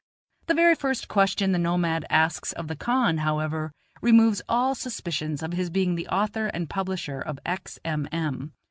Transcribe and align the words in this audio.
The 0.47 0.55
very 0.55 0.73
first 0.73 1.07
question 1.07 1.51
the 1.51 1.59
nomad 1.59 2.05
asks 2.09 2.53
of 2.53 2.67
the 2.67 2.75
khan, 2.75 3.19
however, 3.19 3.71
removes 4.01 4.41
all 4.49 4.73
suspicions 4.73 5.43
of 5.43 5.53
his 5.53 5.69
being 5.69 5.93
the 5.93 6.07
author 6.07 6.47
and 6.47 6.67
publisher 6.67 7.19
of 7.21 7.37
X. 7.45 7.77
M. 7.85 8.09
M. 8.11 8.51